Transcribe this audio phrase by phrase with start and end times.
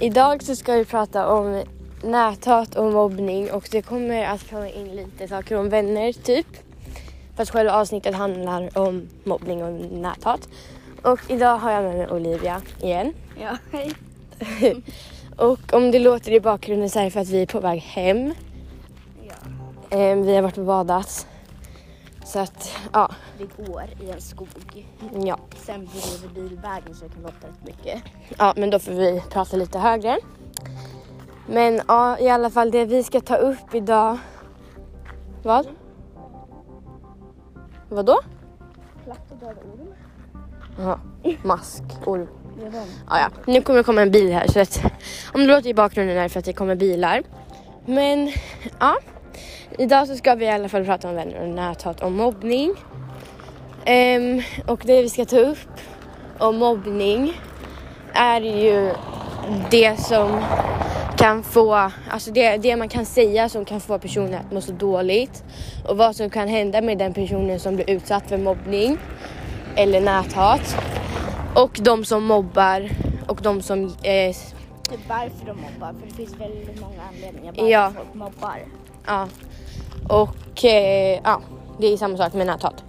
[0.00, 1.62] Idag så ska vi prata om
[2.02, 6.46] näthat och mobbning och det kommer att komma in lite saker om vänner typ.
[7.36, 10.48] Fast själva avsnittet handlar om mobbning och näthat.
[11.02, 13.12] Och idag har jag med mig Olivia igen.
[13.40, 13.92] Ja, hej.
[15.36, 17.80] och om det låter i bakgrunden så är det för att vi är på väg
[17.80, 18.34] hem.
[19.28, 19.96] Ja.
[19.98, 21.26] Ehm, vi har varit och badat.
[22.28, 23.10] Så att, ja.
[23.38, 24.48] Vi går i en skog.
[25.24, 25.38] ja.
[25.56, 28.02] Sen blir det bilvägen så det kan låta rätt mycket.
[28.38, 30.18] Ja, men då får vi prata lite högre.
[31.46, 34.18] Men ja, i alla fall det vi ska ta upp idag.
[35.42, 35.66] Vad?
[37.88, 38.18] Vadå?
[39.04, 39.94] Platt och döda orm.
[40.78, 41.00] Jaha,
[41.42, 42.28] mask, orm.
[42.58, 42.78] Det är de.
[43.08, 43.30] Ja, ja.
[43.46, 44.80] Nu kommer det komma en bil här så att
[45.34, 47.22] om det låter i bakgrunden är det för att det kommer bilar.
[47.86, 48.32] Men
[48.80, 48.98] ja,
[49.78, 52.74] idag så ska vi i alla fall prata om vänner och näthat och mobbning.
[53.84, 55.80] Ehm, och det vi ska ta upp
[56.38, 57.40] om mobbning
[58.14, 58.92] är ju
[59.70, 60.44] det som
[61.16, 64.72] kan få, alltså det, det man kan säga som kan få personen att må så
[64.72, 65.44] dåligt
[65.88, 68.98] och vad som kan hända med den personen som blir utsatt för mobbning
[69.76, 70.76] eller näthat
[71.54, 72.90] och de som mobbar
[73.26, 74.36] och de som eh,
[75.08, 77.92] varför de mobbar, för det finns väldigt många anledningar varför Ja.
[77.96, 78.58] folk mobbar.
[79.08, 79.28] Ja.
[80.08, 81.40] Och eh, ja,
[81.78, 82.84] det är samma sak med näthat.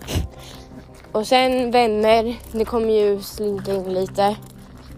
[1.11, 4.35] Och sen vänner, det kommer ju slinka in lite.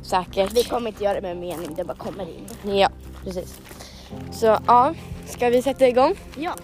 [0.02, 0.52] Säkert.
[0.54, 2.76] Vi kommer inte göra det med mening, det bara kommer in.
[2.78, 2.90] Ja,
[3.24, 3.60] precis.
[4.32, 4.94] Så ja,
[5.26, 6.16] ska vi sätta igång?
[6.38, 6.56] Ja.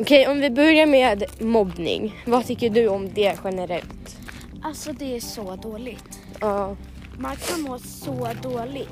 [0.00, 2.22] Okej, om vi börjar med mobbning.
[2.26, 4.16] Vad tycker du om det generellt?
[4.62, 6.18] Alltså det är så dåligt.
[6.40, 6.76] Ja,
[7.18, 8.88] Man kan må så dåligt.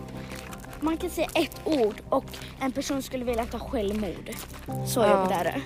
[0.84, 2.24] Man kan säga ett ord och
[2.60, 4.30] en person skulle vilja ta självmord.
[4.86, 5.10] Så Ja.
[5.20, 5.60] jobbigt är det.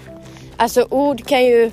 [0.56, 1.70] alltså ord kan ju,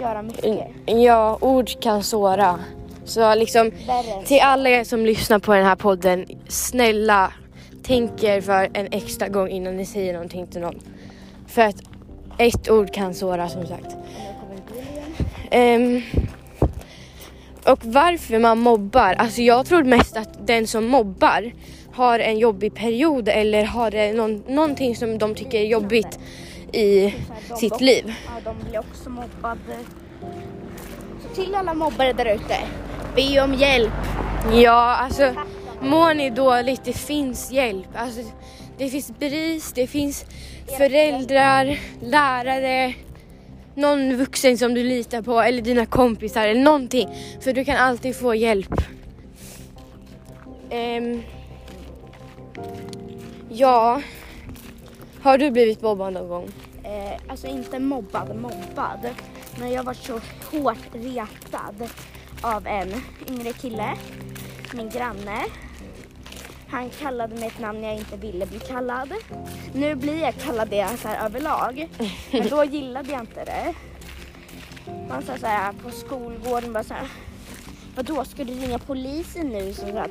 [0.00, 0.66] Göra mycket.
[0.86, 2.58] ja, ord kan såra.
[3.04, 7.32] Så liksom Värre Till alla er som lyssnar på den här podden, snälla
[7.82, 10.80] tänk er för en extra gång innan ni säger någonting till någon.
[11.46, 11.76] För att
[12.38, 13.96] ett ord kan såra som sagt.
[15.50, 16.02] Ehm,
[17.66, 21.52] och varför man mobbar, alltså jag tror mest att den som mobbar
[22.00, 26.18] har en jobbig period eller har någon, någonting som de tycker är jobbigt
[26.72, 27.14] i
[27.56, 28.14] sitt liv.
[28.26, 29.76] Ja, de blir också mobbade.
[31.22, 32.56] Så till alla mobbare där ute,
[33.16, 33.92] be om hjälp.
[34.52, 35.34] Ja, alltså
[35.80, 37.88] mår ni dåligt, det finns hjälp.
[37.94, 38.20] Alltså,
[38.78, 40.24] det finns BRIS, det finns
[40.78, 42.94] föräldrar, lärare,
[43.74, 47.08] någon vuxen som du litar på eller dina kompisar eller någonting.
[47.40, 48.74] För du kan alltid få hjälp.
[50.70, 51.22] Ehm,
[53.48, 54.02] ja,
[55.22, 56.48] har du blivit mobbad någon gång?
[56.84, 59.08] Eh, alltså inte mobbad, mobbad.
[59.58, 61.88] Men jag var så hårt retad
[62.42, 62.88] av en
[63.28, 63.96] yngre kille,
[64.74, 65.44] min granne.
[66.68, 69.12] Han kallade mig ett namn jag inte ville bli kallad.
[69.72, 71.88] Nu blir jag kallad det så här överlag.
[72.32, 73.74] Men då gillade jag inte det.
[75.08, 77.08] Man sa så här på skolgården bara så här.
[78.06, 79.72] Vadå, ska du ringa polisen nu?
[79.72, 80.10] Så att,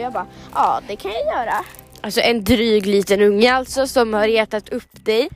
[0.00, 1.64] jag bara, ja det kan jag göra.
[2.00, 5.28] Alltså en dryg liten unge alltså som har retat upp dig.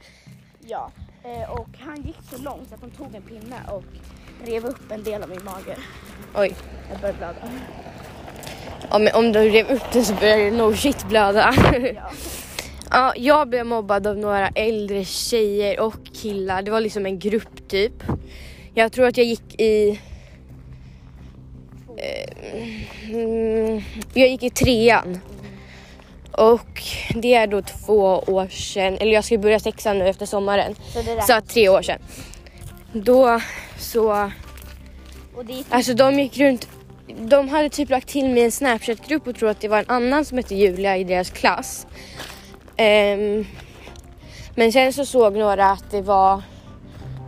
[0.66, 0.90] Ja,
[1.24, 3.84] eh, och han gick så långt att han tog en pinne och
[4.44, 5.76] rev upp en del av min mage.
[6.34, 6.54] Oj.
[6.90, 7.52] Jag började blöda.
[8.90, 11.54] Ja, men om du rev upp den så börjar det no shit blöda.
[11.94, 12.10] Ja.
[12.92, 16.62] Ja, jag blev mobbad av några äldre tjejer och killar.
[16.62, 18.02] Det var liksom en grupp typ.
[18.74, 20.00] Jag tror att jag gick i...
[22.00, 23.82] Eh, mm,
[24.14, 25.20] jag gick i trean.
[26.32, 26.82] Och
[27.14, 30.74] det är då två år sedan, eller jag ska börja sexan nu efter sommaren.
[30.92, 31.98] Så Så tre år sedan.
[32.92, 33.40] Då
[33.78, 34.30] så,
[35.70, 36.68] alltså de gick runt,
[37.18, 40.24] de hade typ lagt till mig en snapchat-grupp och trodde att det var en annan
[40.24, 41.86] som hette Julia i deras klass.
[42.76, 43.46] Ehm,
[44.54, 46.42] men sen så såg några att det var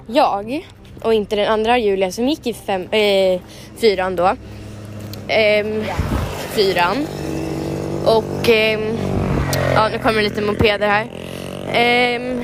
[0.06, 0.66] jag
[1.02, 3.40] och inte den andra Julia som gick i fem, eh,
[3.76, 4.36] fyran då.
[5.28, 5.84] Ehm,
[6.50, 7.06] fyran.
[8.06, 8.96] Och ehm,
[9.74, 11.06] ja, nu kommer lite mopeder här.
[11.72, 12.42] Ehm,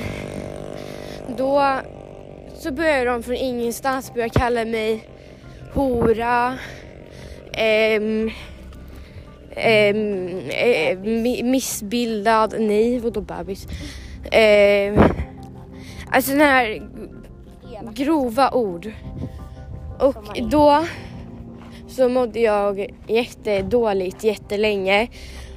[1.36, 1.80] då
[2.58, 5.04] så började de från ingenstans börja kalla mig
[5.75, 6.58] hora,
[7.52, 8.30] ehm,
[9.56, 13.66] ehm, eh, mi- missbildad, nej vadå bebis?
[14.32, 14.98] Ehm,
[16.10, 16.82] alltså sådana här
[17.94, 18.92] grova ord.
[19.98, 20.16] Och
[20.50, 20.84] då
[21.98, 25.08] så mådde jag jättedåligt jättelänge.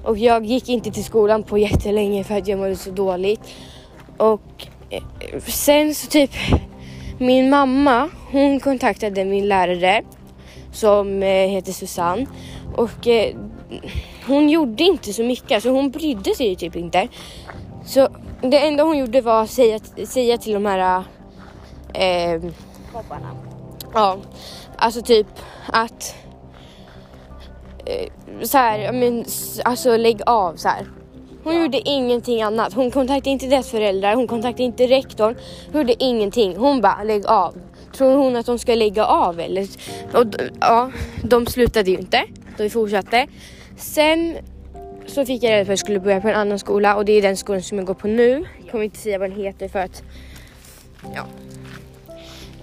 [0.04, 3.42] Och jag gick inte till skolan på jättelänge för att jag mådde så dåligt.
[4.18, 5.04] Och eh,
[5.48, 6.32] sen så typ
[7.18, 10.02] min mamma, hon kontaktade min lärare
[10.72, 12.26] som eh, heter Susanne.
[12.76, 13.36] Och eh,
[14.28, 17.08] hon gjorde inte så mycket, alltså hon brydde sig typ inte.
[17.86, 18.10] Så
[18.42, 21.04] det enda hon gjorde var att säga, säga till de här
[21.94, 22.42] eh,
[22.94, 23.36] Mobbarna.
[23.94, 24.18] Ja,
[24.78, 25.28] alltså typ
[25.66, 26.16] att
[28.42, 29.26] så här, ja, men,
[29.66, 30.86] alltså lägg av så här.
[31.44, 32.74] Hon gjorde ingenting annat.
[32.74, 35.36] Hon kontaktade inte deras föräldrar, hon kontaktade inte rektorn.
[35.72, 36.58] Hon gjorde ingenting.
[36.58, 37.56] Hon bara lägg av.
[37.98, 39.68] Tror hon att de ska lägga av eller?
[40.14, 40.26] Och,
[40.60, 40.92] ja,
[41.24, 42.24] de slutade ju inte.
[42.58, 43.28] De fortsatte.
[43.78, 44.38] Sen
[45.08, 47.14] så fick jag reda på att jag skulle börja på en annan skola och det
[47.14, 48.46] är den skolan som jag går på nu.
[48.60, 50.04] Jag kommer inte säga vad den heter för att
[51.16, 51.26] ja.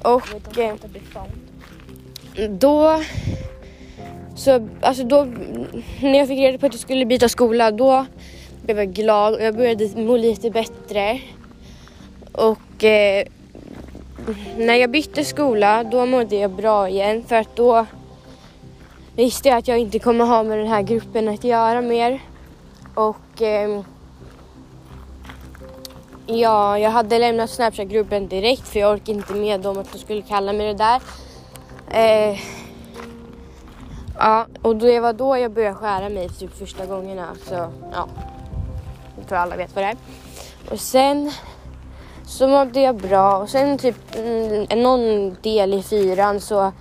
[0.02, 3.00] Och eh, då
[4.38, 5.24] så alltså då
[6.02, 8.06] när jag fick reda på att jag skulle byta skola då
[8.62, 11.20] blev jag glad och jag började må lite bättre.
[12.32, 13.26] Och eh,
[14.56, 17.86] när jag bytte skola då mådde jag bra igen för att då
[19.16, 22.20] visste jag att jag inte kommer ha med den här gruppen att göra mer.
[22.94, 23.80] Och eh,
[26.26, 30.22] ja, jag hade lämnat Snapchat-gruppen direkt för jag orkade inte med dem att de skulle
[30.22, 31.00] kalla mig det där.
[31.90, 32.38] Eh,
[34.18, 37.28] ja, och det var då jag började skära mig typ första gångerna.
[37.44, 37.54] Så
[37.92, 38.08] ja,
[39.16, 39.96] jag tror alla vet vad det är.
[40.70, 41.32] Och sen
[42.26, 46.72] så mådde jag bra och sen typ mm, någon del i fyran så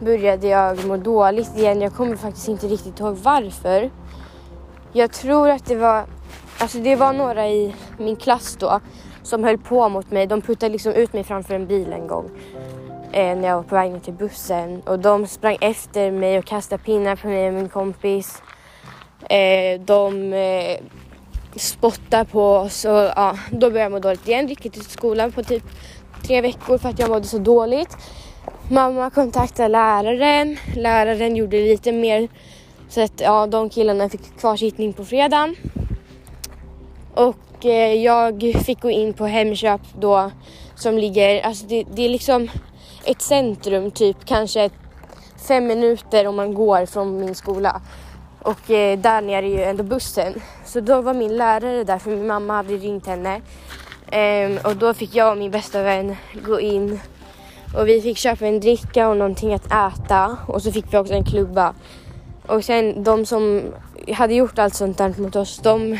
[0.00, 1.80] började jag må dåligt igen.
[1.80, 3.90] Jag kommer faktiskt inte riktigt ihåg varför.
[4.92, 6.04] Jag tror att det var,
[6.58, 8.80] alltså det var några i min klass då
[9.22, 10.26] som höll på mot mig.
[10.26, 12.30] De puttade liksom ut mig framför en bil en gång
[13.14, 16.44] Eh, när jag var på väg ner till bussen och de sprang efter mig och
[16.44, 18.42] kastade pinnar på mig och min kompis.
[19.30, 20.80] Eh, de eh,
[21.56, 24.46] spottade på oss och ja, då började jag må dåligt igen.
[24.48, 25.62] Gick till skolan på typ
[26.22, 27.96] tre veckor för att jag mådde så dåligt.
[28.70, 30.56] Mamma kontaktade läraren.
[30.76, 32.28] Läraren gjorde lite mer
[32.88, 35.56] så att ja, de killarna fick kvarsittning på fredagen.
[37.14, 40.30] Och eh, jag fick gå in på Hemköp då
[40.74, 42.48] som ligger, alltså det, det är liksom
[43.04, 44.70] ett centrum typ kanske
[45.48, 47.80] fem minuter om man går från min skola.
[48.42, 50.34] Och eh, där nere är ju ändå bussen.
[50.64, 53.40] Så då var min lärare där för min mamma hade ringt henne.
[54.10, 56.16] Ehm, och då fick jag och min bästa vän
[56.46, 57.00] gå in
[57.76, 61.14] och vi fick köpa en dricka och någonting att äta och så fick vi också
[61.14, 61.74] en klubba.
[62.46, 63.62] Och sen de som
[64.12, 65.98] hade gjort allt sånt där mot oss, de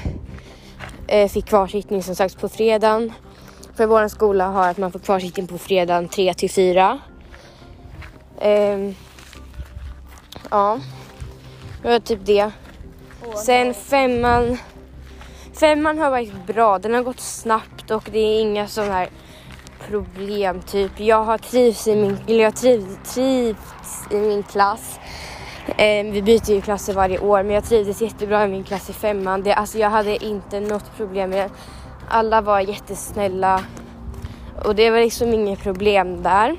[1.06, 3.12] eh, fick kvarsittning som sagt på fredagen.
[3.74, 6.98] För vår skola har att man får kvarsittning på fredagen 3 till 4.
[8.40, 8.94] Ehm,
[10.50, 10.78] ja,
[11.82, 12.50] det var typ det.
[13.44, 14.58] Sen femman.
[15.60, 16.78] Femman har varit bra.
[16.78, 19.08] Den har gått snabbt och det är inga sådana här
[19.88, 21.00] problem typ.
[21.00, 24.98] Jag har trivts i min, jag triv, trivts i min klass.
[25.76, 28.92] Eh, vi byter ju klasser varje år men jag trivdes jättebra i min klass i
[28.92, 29.42] femman.
[29.42, 31.50] Det, alltså jag hade inte något problem med det.
[32.14, 33.64] Alla var jättesnälla
[34.64, 36.56] och det var liksom inget problem där.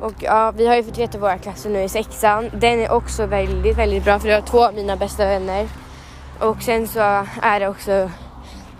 [0.00, 2.50] Och ja, vi har ju fått veta våra klasser nu i sexan.
[2.52, 5.68] Den är också väldigt, väldigt bra för jag har två av mina bästa vänner.
[6.40, 7.00] Och sen så
[7.42, 8.10] är det också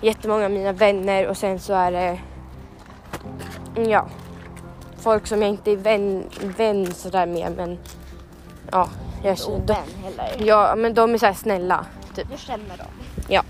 [0.00, 2.18] jättemånga av mina vänner och sen så är det
[3.90, 4.06] ja,
[4.98, 7.78] folk som jag inte är vän, vän sådär med men
[8.72, 8.88] ja,
[9.22, 10.46] jag, de, Ovän heller.
[10.46, 12.30] ja, men de är så här snälla typ.
[12.30, 12.86] Du känner dem.
[13.28, 13.42] Ja.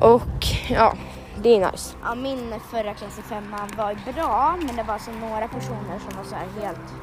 [0.00, 0.37] Och
[0.68, 0.94] ja,
[1.42, 1.96] det är nice.
[2.02, 6.16] Ja, min förra klass i femman var bra men det var alltså några personer som
[6.16, 6.94] var så här helt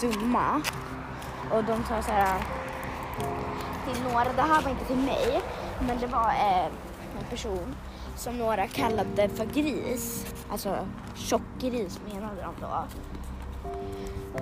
[0.00, 0.62] dumma.
[1.52, 2.40] Och de sa så här
[3.86, 5.40] till några, det här var inte till mig,
[5.86, 6.64] men det var eh,
[7.18, 7.76] en person
[8.16, 10.26] som några kallade för gris.
[10.50, 10.76] Alltså
[11.14, 12.86] tjockgris menade de då.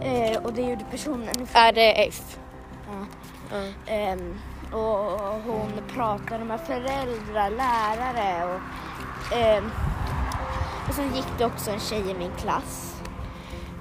[0.03, 2.39] Eh, och det gjorde personen Är det F?
[2.87, 3.07] Ja.
[3.51, 3.93] Ja.
[3.93, 4.41] Ehm,
[4.75, 8.61] och hon pratade med föräldrar, lärare och,
[9.37, 9.71] ehm,
[10.89, 13.03] och sen gick det också en tjej i min klass.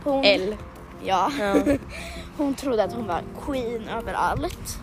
[0.04, 0.56] Hon, L.
[1.04, 1.32] Ja.
[1.40, 1.56] Ja.
[2.38, 4.80] Hon trodde att hon var queen överallt.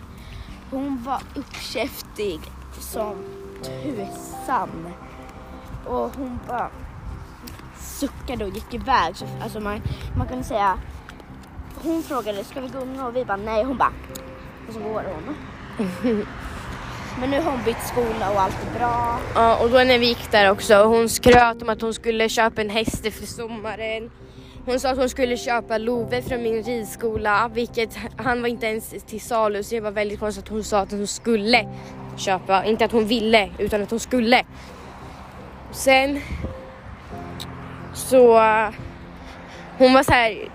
[0.69, 2.39] Hon var uppkäftig
[2.79, 3.15] som
[3.63, 4.93] tusan.
[5.85, 6.69] Och hon bara
[7.77, 9.15] suckade och gick iväg.
[9.15, 9.81] Så, alltså man,
[10.17, 10.79] man kan säga,
[11.83, 13.63] hon frågade ska vi gunga och vi bara nej.
[13.63, 13.93] Hon bara
[14.67, 15.35] och så går hon.
[17.19, 19.19] Men nu har hon bytt skola och allt är bra.
[19.35, 22.61] Ja, och då när vi gick där också, hon skröt om att hon skulle köpa
[22.61, 24.11] en häst efter sommaren.
[24.65, 28.89] Hon sa att hon skulle köpa Love från min ridskola, vilket han var inte ens
[28.89, 31.67] till salu så det var väldigt konstigt att hon sa att hon skulle
[32.17, 34.43] köpa, inte att hon ville utan att hon skulle.
[35.71, 36.19] Sen
[37.93, 38.33] så
[39.77, 40.49] hon var så här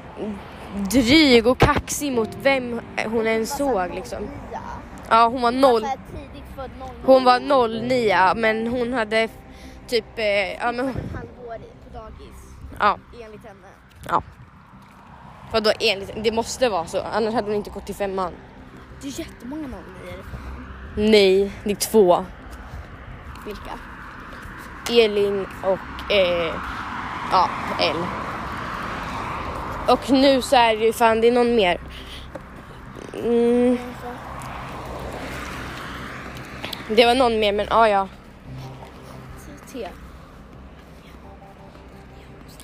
[0.90, 4.28] dryg och kaxig mot vem hon än såg liksom.
[5.10, 5.28] Ja.
[5.28, 5.80] Hon var noll.
[5.80, 6.88] Så här tidigt född 00.
[7.04, 9.28] Hon var 09 men hon hade
[9.88, 12.36] typ, eh, ja men halvår på dagis
[12.78, 12.98] ja.
[13.25, 13.68] enligt henne.
[14.08, 14.22] ja.
[15.52, 18.32] Vadå enligt, det måste vara så annars hade hon inte gått till femman.
[19.02, 19.76] Det är jättemånga 09
[20.08, 20.66] i femman.
[20.96, 22.25] Nej, det är två.
[23.46, 23.70] Vilka?
[24.90, 26.54] Elin och eh,
[27.32, 27.96] ja, L.
[29.88, 31.80] Och nu så är det ju fan, det är någon mer.
[33.14, 33.78] Mm,
[36.88, 38.08] det var någon mer men ja ja.
[39.72, 39.88] T.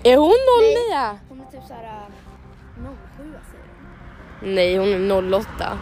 [0.05, 1.19] Är hon 09?
[1.29, 2.85] Hon är typ såhär uh,
[3.17, 3.65] 07 säger
[4.41, 4.55] hon.
[4.55, 5.79] Nej, hon är 08.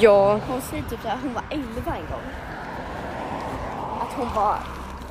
[0.00, 2.26] Ja, Hon säger typ såhär, hon var 11 en gång.
[4.00, 4.56] Att hon var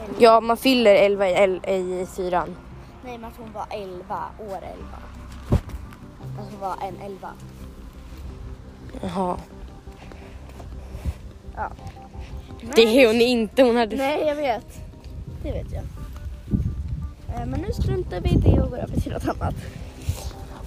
[0.03, 0.15] 11.
[0.19, 2.55] ja man fyller 11 i, L- i fyran.
[3.03, 4.63] Nej men att hon var 11, år 11.
[6.21, 7.29] Att hon var en 11.
[9.01, 9.37] Jaha.
[11.59, 11.69] Ja.
[12.75, 13.95] Det är hon inte, hon hade...
[13.95, 14.79] Nej jag vet.
[15.43, 15.83] Det vet jag.
[17.35, 19.55] Eh, Men nu struntar vi i det och går över till något annat.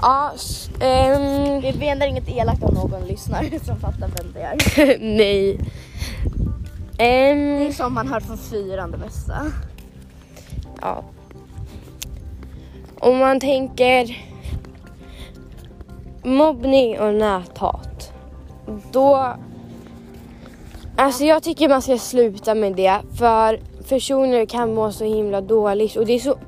[0.03, 4.57] Ja, s- ehm, Vi menar inget elakt om någon lyssnar som fattar vem det är.
[5.17, 5.59] nej.
[6.97, 7.33] Det är
[7.67, 9.53] Ehm, som man hör från fyran det mesta.
[10.81, 11.03] ja.
[12.99, 14.25] Om man tänker
[16.25, 18.13] mobbning och näthat.
[18.93, 19.35] Då...
[20.97, 25.97] Alltså jag tycker man ska sluta med det för personer kan må så himla dåligt
[25.97, 26.39] och det är så...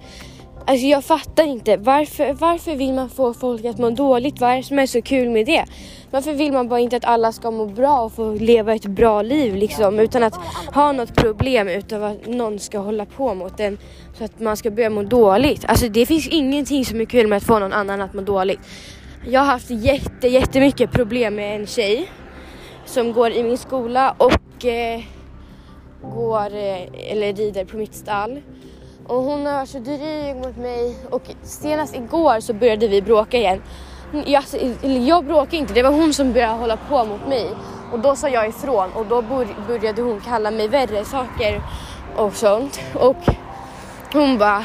[0.67, 1.77] Alltså jag fattar inte.
[1.77, 4.41] Varför, varför vill man få folk att må dåligt?
[4.41, 5.65] Vad är det som är så kul med det?
[6.11, 9.23] Varför vill man bara inte att alla ska må bra och få leva ett bra
[9.23, 10.35] liv liksom utan att
[10.75, 13.79] ha något problem utan att någon ska hålla på mot en
[14.19, 15.65] så att man ska börja må dåligt.
[15.69, 18.61] Alltså det finns ingenting som är kul med att få någon annan att må dåligt.
[19.27, 22.09] Jag har haft jätte, jättemycket problem med en tjej
[22.87, 25.00] som går i min skola och eh,
[26.03, 28.41] går eh, eller rider på mitt stall.
[29.07, 33.38] Och hon har varit så dryg mot mig och senast igår så började vi bråka
[33.38, 33.62] igen.
[34.26, 34.45] Jag,
[34.83, 37.49] jag bråkade inte, det var hon som började hålla på mot mig.
[37.93, 39.23] Och då sa jag ifrån och då
[39.67, 41.62] började hon kalla mig värre saker
[42.17, 42.81] och sånt.
[42.95, 43.17] Och
[44.12, 44.64] hon bara...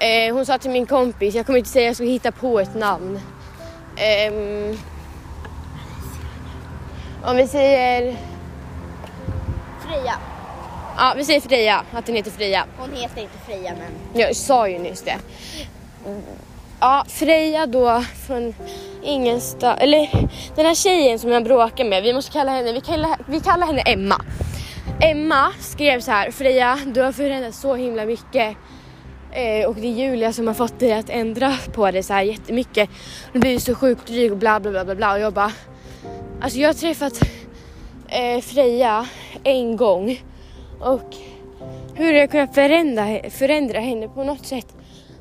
[0.00, 2.74] Eh, hon sa till min kompis, jag kommer inte säga, jag ska hitta på ett
[2.74, 3.20] namn.
[3.96, 4.32] Eh,
[7.24, 8.16] om vi säger...
[9.86, 10.14] Freja.
[10.96, 12.64] Ja, vi säger Freja, att den heter Freja.
[12.78, 15.16] Hon heter inte Freja men Jag sa ju nyss det.
[16.80, 18.54] Ja, Freja då från
[19.02, 23.16] ingenstans, eller den här tjejen som jag bråkar med, vi måste kalla henne, vi kallar,
[23.26, 24.20] vi kallar henne Emma.
[25.00, 28.56] Emma skrev så här, Freja du har förändrats så himla mycket.
[29.32, 32.22] Eh, och det är Julia som har fått dig att ändra på det så här
[32.22, 32.90] jättemycket.
[33.32, 35.52] Du blir så sjukt dryg och bla bla bla bla bla och jag bara,
[36.42, 37.20] alltså jag har träffat
[38.08, 39.06] eh, Freja
[39.44, 40.22] en gång
[40.80, 41.16] och
[41.94, 44.66] hur jag kunnat förändra, förändra henne på något sätt.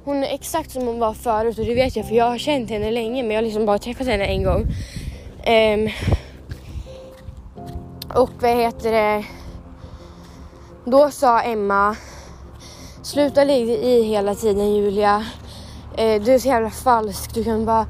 [0.04, 2.70] Hon är exakt som hon var förut och det vet jag för jag har känt
[2.70, 4.62] henne länge men jag har liksom bara träffat henne en gång.
[5.48, 5.90] Um,
[8.16, 9.26] och vad heter det?
[10.86, 11.96] Då sa Emma
[13.04, 15.26] Sluta ligga i hela tiden Julia.
[15.98, 17.34] Eh, du är så jävla falsk.
[17.34, 17.86] Du kan bara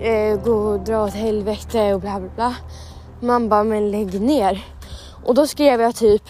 [0.00, 2.54] eh, gå och dra åt helvete och bla bla bla.
[3.20, 4.64] Man bara, men lägg ner.
[5.24, 6.22] Och då skrev jag typ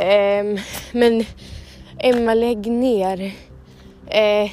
[0.00, 0.58] Ehm,
[0.92, 1.24] men
[1.98, 3.34] Emma, lägg ner.
[4.06, 4.50] Eh,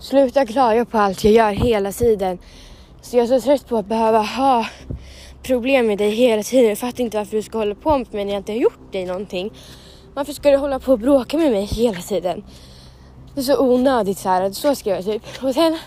[0.00, 2.38] sluta klaga på allt jag gör hela tiden.
[3.02, 4.66] Så jag är så trött på att behöva ha
[5.42, 6.68] problem med dig hela tiden.
[6.68, 8.92] Jag fattar inte varför du ska hålla på med mig när jag inte har gjort
[8.92, 9.52] dig någonting.
[10.14, 12.44] Varför ska du hålla på och bråka med mig hela tiden?
[13.34, 14.50] Det är så onödigt så här.
[14.50, 15.22] Så skrev jag typ.
[15.42, 15.78] Och sen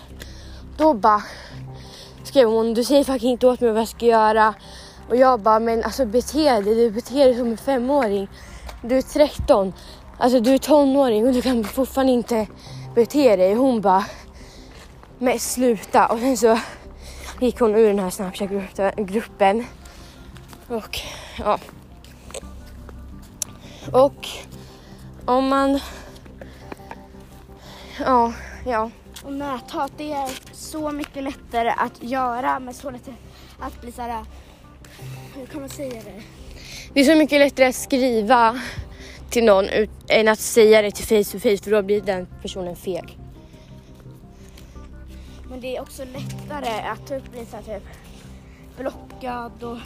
[0.76, 1.22] då bara
[2.24, 4.54] skrev hon, du säger fucking inte åt mig vad jag ska göra.
[5.08, 8.28] Och jag bara, men alltså bete dig, du beter dig som en femåring.
[8.82, 9.72] Du är 13,
[10.18, 12.46] alltså du är tonåring och du kan fortfarande inte
[12.94, 13.54] bete dig.
[13.54, 14.04] Hon bara,
[15.18, 16.06] men sluta.
[16.06, 16.58] Och sen så
[17.40, 19.66] gick hon ur den här Snapchat-gruppen.
[20.68, 20.98] Och
[21.38, 21.58] ja.
[23.92, 24.28] Och
[25.24, 25.80] om man...
[27.98, 28.32] Ja,
[28.66, 28.90] ja.
[29.24, 33.14] Och näthat det är så mycket lättare att göra men så lättare
[33.58, 34.24] att bli så här.
[35.34, 36.22] Hur kan man säga det?
[36.94, 38.60] Det är så mycket lättare att skriva
[39.30, 42.26] till någon ut, än att säga det till face to face för då blir den
[42.42, 43.18] personen feg.
[45.50, 47.88] Men det är också lättare att typ bli så här, typ
[48.78, 49.78] blockad och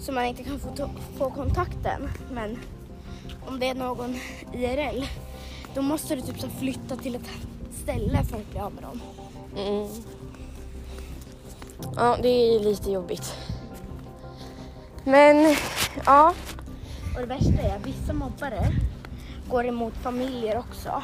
[0.00, 2.08] så man inte kan få, få kontakten.
[2.32, 2.58] Men
[3.46, 4.14] om det är någon
[4.52, 5.04] IRL
[5.74, 7.30] då måste du typ så flytta till ett
[7.76, 9.00] ställe för att bli av med dem.
[9.56, 9.88] Mm.
[11.96, 13.34] Ja, det är lite jobbigt.
[15.04, 15.56] Men
[16.06, 16.34] ja,
[17.14, 18.72] Och det värsta är att vissa mobbare
[19.50, 21.02] går emot familjer också.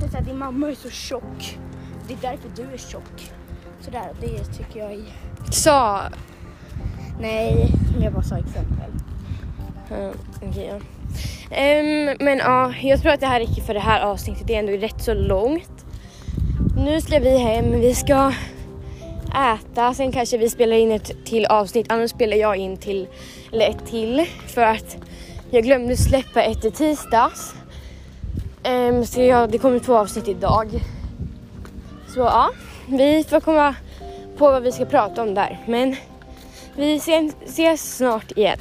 [0.00, 1.58] Det är så här, din mamma är så tjock.
[2.08, 3.32] Det är därför du är tjock.
[3.80, 5.04] Sådär, det tycker jag är...
[5.50, 6.02] sa...
[7.20, 8.90] Nej, jag bara sa exempel.
[9.90, 10.12] Ja,
[10.48, 10.80] okej, ja.
[11.56, 14.46] Ehm, men ja, jag tror att det här räcker för det här avsnittet.
[14.46, 15.86] Det är ändå rätt så långt.
[16.84, 17.80] Nu ska vi hem.
[17.80, 18.32] Vi ska
[19.34, 19.94] äta.
[19.94, 21.86] Sen kanske vi spelar in ett till avsnitt.
[21.88, 23.08] Annars spelar jag in till,
[23.52, 24.26] eller ett till.
[24.46, 24.96] För att
[25.50, 27.54] jag glömde släppa ett i tisdags.
[28.64, 30.68] Um, så jag, det kommer två avsnitt idag.
[32.14, 32.50] Så ja,
[32.86, 33.74] vi får komma
[34.36, 35.58] på vad vi ska prata om där.
[35.66, 35.96] Men
[36.76, 36.94] vi
[37.44, 38.58] ses snart igen.